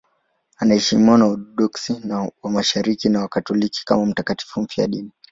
[0.57, 1.93] Anaheshimiwa na Waorthodoksi
[2.43, 5.11] wa Mashariki na Wakatoliki kama mtakatifu mfiadini.